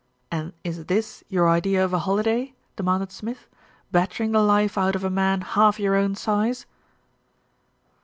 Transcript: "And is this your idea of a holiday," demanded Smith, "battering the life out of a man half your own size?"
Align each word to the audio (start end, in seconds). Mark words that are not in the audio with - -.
"And 0.31 0.53
is 0.63 0.85
this 0.87 1.23
your 1.29 1.47
idea 1.47 1.85
of 1.85 1.93
a 1.93 1.99
holiday," 1.99 2.55
demanded 2.75 3.11
Smith, 3.11 3.47
"battering 3.91 4.31
the 4.31 4.39
life 4.41 4.75
out 4.75 4.95
of 4.95 5.03
a 5.03 5.11
man 5.11 5.41
half 5.41 5.79
your 5.79 5.95
own 5.95 6.15
size?" 6.15 6.65